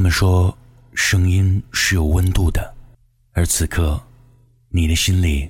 [0.00, 0.56] 他们说，
[0.94, 2.72] 声音是有温度的，
[3.32, 4.00] 而此刻，
[4.70, 5.46] 你的心里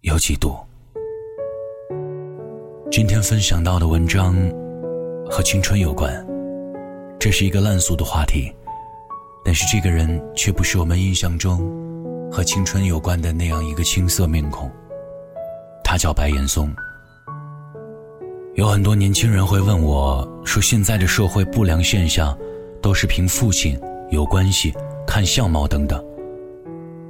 [0.00, 0.56] 有几度？
[2.90, 4.34] 今天分享到的文章
[5.30, 6.12] 和青春有关，
[7.20, 8.52] 这是一个烂俗的话题，
[9.44, 11.60] 但是这个人却不是我们印象中
[12.32, 14.68] 和青春有关的那样一个青涩面孔，
[15.84, 16.68] 他叫白岩松。
[18.56, 22.36] 有很多年轻人会问我说：“现在的社会不良现象。”
[22.82, 23.78] 都是凭父亲
[24.10, 24.74] 有关系，
[25.06, 26.04] 看相貌等等。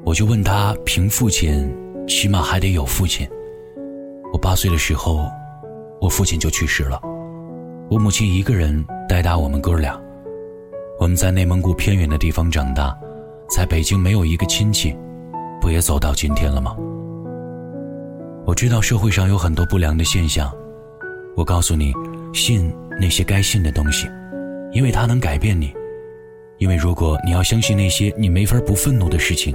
[0.05, 1.75] 我就问他，凭父亲，
[2.07, 3.27] 起码还得有父亲。
[4.33, 5.27] 我八岁的时候，
[6.01, 7.01] 我父亲就去世了，
[7.91, 9.99] 我母亲一个人带大我们哥俩。
[11.01, 12.97] 我们在内蒙古偏远的地方长大，
[13.49, 14.95] 在北京没有一个亲戚，
[15.61, 16.77] 不也走到今天了吗？
[18.45, 20.53] 我知道社会上有很多不良的现象，
[21.35, 21.93] 我告诉你，
[22.35, 24.07] 信那些该信的东西。
[24.73, 25.73] 因为它能改变你，
[26.59, 29.55] 因为如果你要相信那些你没法不愤怒的事情，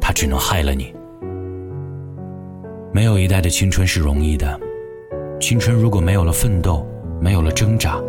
[0.00, 0.94] 它只能害了你。
[2.92, 4.58] 没有一代的青春是容易的，
[5.40, 6.86] 青春如果没有了奋斗，
[7.20, 8.00] 没有了挣扎，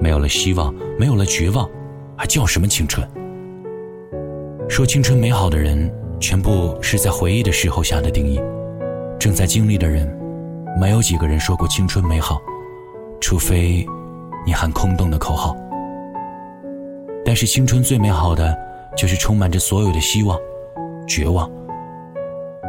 [0.00, 1.68] 没有了希望，没有了绝望，
[2.16, 3.06] 还叫什么青春？
[4.68, 8.40] 说青春美好的人，全部是在回忆的时候下的定义。
[9.18, 10.08] 正在经历的人，
[10.80, 12.40] 没有几个人说过青春美好，
[13.20, 13.86] 除非
[14.46, 15.54] 你喊空洞的口号。
[17.34, 18.56] 但是青春最美好的，
[18.96, 20.38] 就是充满着所有的希望、
[21.04, 21.50] 绝望。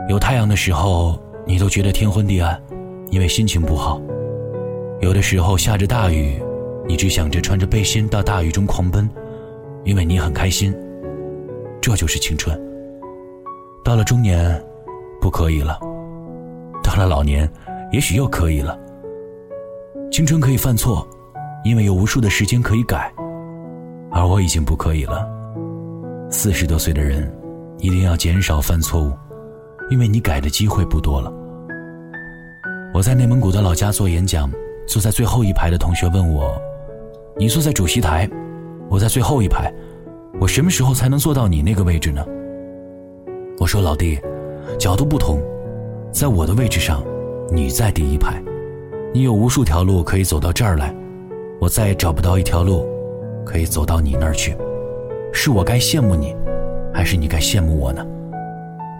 [0.09, 2.59] 有太阳的时候，你都觉得天昏地暗，
[3.11, 4.02] 因为心情不好；
[5.02, 6.41] 有的时候下着大雨，
[6.88, 9.08] 你只想着穿着背心到大雨中狂奔，
[9.83, 10.75] 因为你很开心。
[11.80, 12.59] 这就是青春。
[13.83, 14.59] 到了中年，
[15.21, 15.77] 不可以了；
[16.83, 17.47] 到了老年，
[17.91, 18.75] 也许又可以了。
[20.11, 21.08] 青春可以犯错，
[21.63, 23.13] 因为有无数的时间可以改。
[24.16, 25.27] 而我已经不可以了。
[26.31, 27.30] 四十多岁的人，
[27.80, 29.11] 一定要减少犯错误，
[29.89, 31.30] 因为你改的机会不多了。
[32.93, 34.49] 我在内蒙古的老家做演讲，
[34.87, 36.58] 坐在最后一排的同学问我
[37.36, 38.27] ：“你坐在主席台，
[38.89, 39.70] 我在最后一排，
[40.39, 42.25] 我什么时候才能坐到你那个位置呢？”
[43.59, 44.17] 我说：“老弟，
[44.80, 45.42] 角度不同，
[46.14, 47.04] 在我的位置上，
[47.52, 48.42] 你在第一排，
[49.14, 50.95] 你有无数条路可以走到这儿来，
[51.59, 52.89] 我再也找不到一条路。”
[53.45, 54.58] 可以走到你那儿去，
[55.32, 56.36] 是我该羡慕你，
[56.94, 58.06] 还是你该羡慕我呢？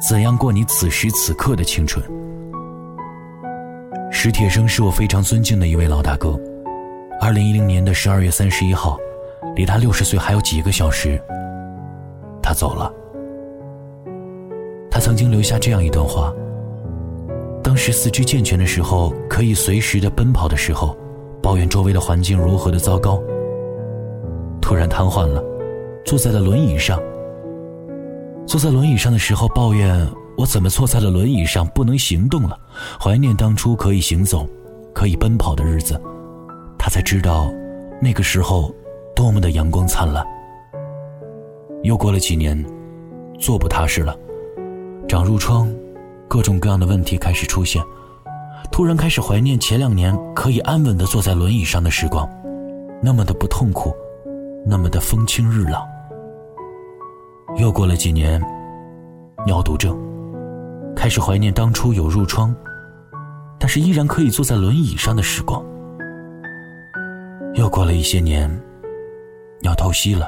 [0.08, 2.06] 怎样过你此时此刻的青春？
[4.12, 6.40] 史铁生是我非常尊敬的一位老大哥。
[7.20, 8.98] 二零一零年的十二月三十一号，
[9.56, 11.20] 离他六十岁还有几个小时，
[12.42, 12.92] 他走了。
[14.92, 16.34] 他曾经留下这样一段话：
[17.64, 20.96] 当时四肢健全的时候，可以随时的奔跑的时候，
[21.42, 23.22] 抱怨周围的环境如何的糟糕。
[24.66, 25.44] 突然瘫痪了，
[26.04, 27.00] 坐在了轮椅上。
[28.48, 29.96] 坐在轮椅上的时候，抱怨
[30.36, 32.58] 我怎么坐在了轮椅上不能行动了，
[33.00, 34.44] 怀念当初可以行走、
[34.92, 36.02] 可以奔跑的日子。
[36.80, 37.48] 他才知道，
[38.02, 38.74] 那个时候
[39.16, 40.26] 多么的阳光灿烂。
[41.84, 42.66] 又过了几年，
[43.40, 44.18] 坐不踏实了，
[45.08, 45.72] 长褥疮，
[46.28, 47.84] 各种各样的问题开始出现。
[48.72, 52.28] 突然开始怀念前两年可以安稳的坐在轮椅上的时光，
[53.00, 53.96] 那么的不痛苦。
[54.68, 55.88] 那么的风清日朗。
[57.58, 58.42] 又过了几年，
[59.46, 59.96] 尿毒症，
[60.96, 62.54] 开始怀念当初有褥疮，
[63.60, 65.64] 但是依然可以坐在轮椅上的时光。
[67.54, 68.50] 又过了一些年，
[69.62, 70.26] 要透析了，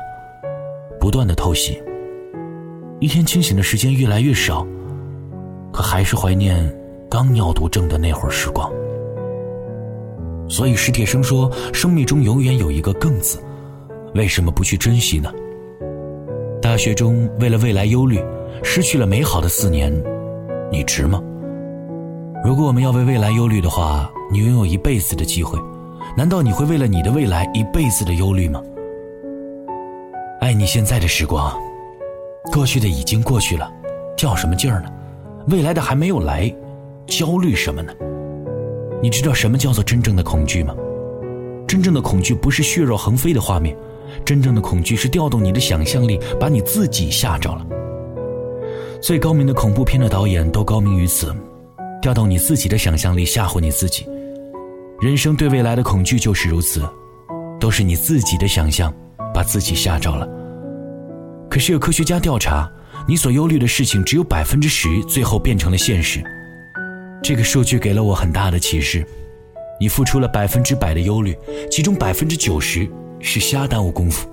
[1.00, 1.82] 不断的透析，
[3.00, 4.66] 一天清醒的时间越来越少，
[5.74, 6.74] 可还是怀念
[7.10, 8.72] 刚尿毒症的那会儿时光。
[10.48, 13.38] 所以史铁生说，生命中永远有一个“更”字。
[14.16, 15.32] 为什么不去珍惜呢？
[16.62, 18.20] 大学中为了未来忧虑，
[18.64, 19.94] 失去了美好的四年，
[20.72, 21.22] 你值吗？
[22.44, 25.60] 如果我们要为未来忧虑的话，你拥有一辈子的机会，
[26.16, 28.62] 难道你会为了你的未来一辈子的忧虑吗？
[30.40, 31.56] 爱你现在的时光，
[32.52, 33.72] 过去的已经过去了，
[34.18, 34.90] 较什么劲儿呢？
[35.48, 36.54] 未来的还没有来，
[37.06, 37.94] 焦虑什么呢？
[39.02, 40.76] 你知道什么叫做真正的恐惧吗？
[41.68, 43.76] 真正的恐惧不是血肉横飞的画面。
[44.26, 47.66] 真正的恐惧是调动你的想象力，把你自己吓着了。
[49.02, 51.34] 最高明的恐怖片的导演都高明于此，
[52.02, 54.06] 调动你自己的想象力吓唬你自己。
[55.00, 56.82] 人生对未来的恐惧就是如此，
[57.60, 58.94] 都是你自己的想象
[59.34, 60.28] 把自己吓着了。
[61.50, 62.70] 可是有科学家调查，
[63.08, 66.22] 你所忧虑的事情只有百分之十最后变成了现实。
[67.22, 69.06] 这个数据给了我很大的启示：
[69.80, 71.38] 你付出了百分之百的忧虑，
[71.70, 72.90] 其中百分之九十。
[73.30, 74.26] 是瞎耽误功夫。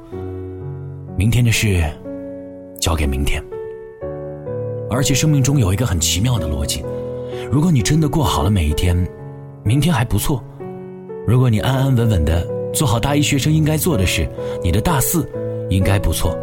[1.19, 1.29] 明。
[1.29, 1.83] 天的事
[2.81, 3.43] 交给明天。
[4.89, 6.85] 而且生命中有一个很奇妙的逻辑：
[7.51, 8.97] 如果你真的过好了每一天，
[9.65, 10.41] 明天还不错；
[11.27, 14.29] 如果你安安稳稳的做好大一学生应该做的事，
[14.63, 15.29] 你的大四
[15.71, 16.39] 应该不错。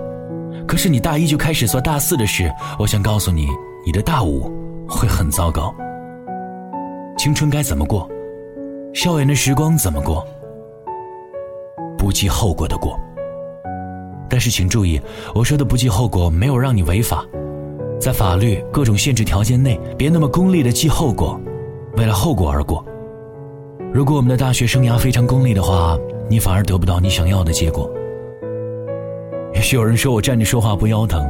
[0.67, 3.47] 可是你大一就开始做大四的事，我想告诉你，
[3.85, 4.51] 你的大五
[4.89, 5.73] 会很糟糕。
[7.17, 8.09] 青春该怎么过？
[8.93, 10.27] 校园的时光怎么过？
[12.11, 12.99] 不计后果的过。
[14.29, 14.99] 但是请注意，
[15.33, 17.25] 我说的不计后果，没有让你违法。
[18.01, 21.39] 在法律各种限制条件内，别那么功利的计后果，
[21.95, 22.83] 为了后果而过。
[23.93, 25.97] 如果我们的大学生涯非常功利的话，
[26.29, 27.89] 你反而得不到你想要的结果。
[29.53, 31.25] 也许有人说我站着说话不腰疼，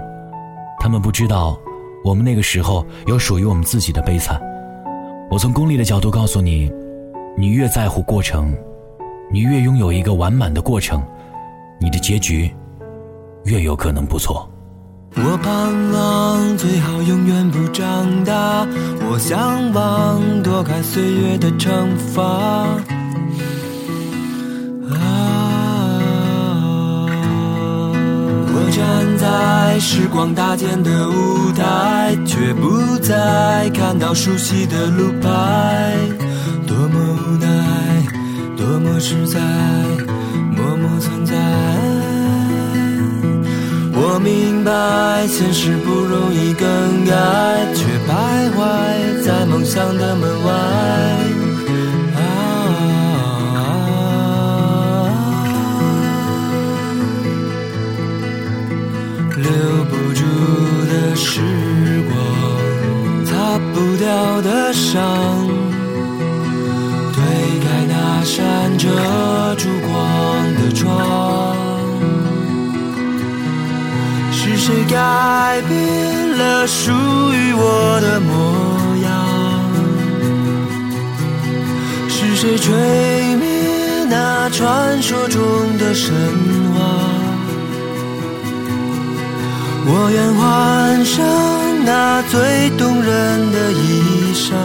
[0.79, 1.59] 他们不知道，
[2.03, 4.41] 我们那个时候有属于我们自己的悲惨。
[5.29, 6.71] 我从功利的角度告诉你，
[7.37, 8.51] 你越在乎过程，
[9.33, 11.01] 你越拥有一个完满的过程，
[11.79, 12.53] 你的结局
[13.45, 14.49] 越有可能不错。
[15.15, 18.67] 我盼望最好永远不长大，
[19.09, 22.21] 我向往躲开岁月的惩罚。
[24.93, 25.89] 啊，
[28.53, 35.95] 我站在时光搭建的舞台，却不再看到熟悉的路牌，
[36.67, 37.47] 多么无奈，
[38.61, 39.39] 多么实在，
[40.55, 41.33] 默默存在。
[43.93, 47.11] 我明白，现实不容易更改，
[47.73, 48.59] 却徘徊
[49.23, 50.53] 在梦想的门外。
[52.15, 52.21] 啊，
[59.37, 59.49] 留
[59.89, 60.21] 不住
[60.85, 61.41] 的时
[62.07, 62.15] 光，
[63.25, 65.01] 擦不掉的伤，
[68.81, 68.87] 遮
[69.57, 69.91] 住光
[70.55, 71.55] 的窗。
[74.31, 78.31] 是谁改变了属于我的模
[79.05, 79.09] 样？
[82.09, 82.73] 是谁吹
[83.35, 83.45] 灭
[84.09, 85.39] 那传说中
[85.77, 86.11] 的神
[86.73, 86.81] 话？
[89.93, 91.23] 我愿换上
[91.85, 94.57] 那最动人的衣衫，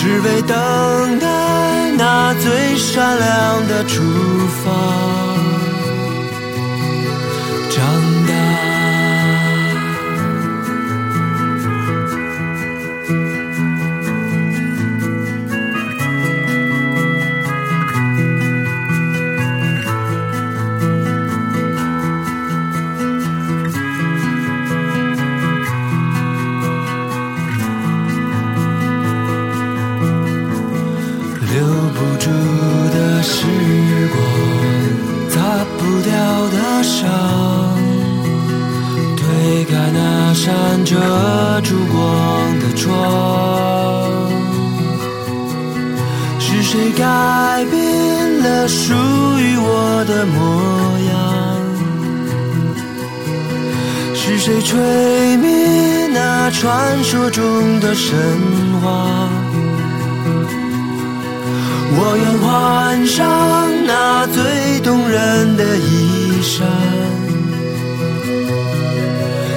[0.00, 4.00] 只为等待那最闪亮的出
[4.62, 5.37] 发。
[31.98, 32.30] 不住
[32.94, 33.44] 的时
[34.14, 34.16] 光，
[35.30, 35.36] 擦
[35.76, 36.10] 不掉
[36.48, 36.96] 的伤。
[39.16, 40.44] 推开那扇
[40.84, 40.94] 遮
[41.62, 41.98] 住光
[42.60, 42.88] 的窗，
[46.38, 48.94] 是谁改变了属
[49.40, 50.38] 于我的模
[51.10, 51.16] 样？
[54.14, 58.16] 是谁吹灭那传说中的神
[58.82, 59.28] 话？
[62.00, 66.66] 我愿换上那最动人的衣衫。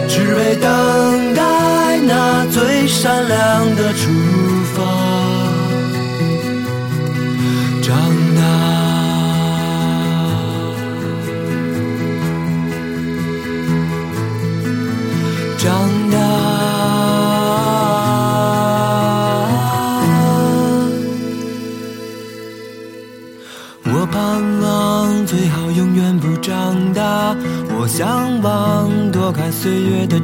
[0.08, 4.10] 只为等待那最闪亮的出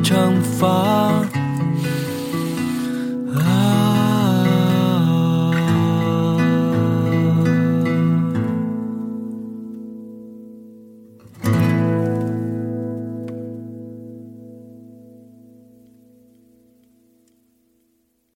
[0.07, 1.36] 长发。